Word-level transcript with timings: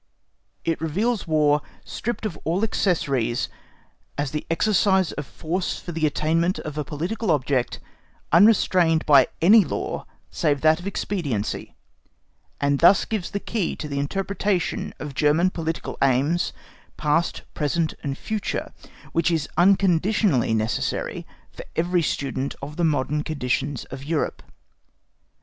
It 0.65 0.81
reveals 0.81 1.27
"War," 1.27 1.61
stripped 1.85 2.25
of 2.25 2.35
all 2.43 2.63
accessories, 2.63 3.49
as 4.17 4.31
the 4.31 4.47
exercise 4.49 5.11
of 5.11 5.27
force 5.27 5.77
for 5.77 5.91
the 5.91 6.07
attainment 6.07 6.57
of 6.57 6.75
a 6.75 6.83
political 6.83 7.29
object, 7.29 7.79
unrestrained 8.31 9.05
by 9.05 9.27
any 9.43 9.63
law 9.63 10.07
save 10.31 10.61
that 10.61 10.79
of 10.79 10.87
expediency, 10.87 11.75
and 12.59 12.79
thus 12.79 13.05
gives 13.05 13.29
the 13.29 13.39
key 13.39 13.75
to 13.75 13.87
the 13.87 13.99
interpretation 13.99 14.91
of 14.97 15.13
German 15.13 15.51
political 15.51 15.99
aims, 16.01 16.51
past, 16.97 17.43
present, 17.53 17.93
and 18.01 18.17
future, 18.17 18.73
which 19.11 19.29
is 19.29 19.47
unconditionally 19.55 20.55
necessary 20.55 21.27
for 21.51 21.63
every 21.75 22.01
student 22.01 22.55
of 22.59 22.75
the 22.75 22.83
modern 22.83 23.21
conditions 23.23 23.83
of 23.91 24.03
Europe. 24.03 24.41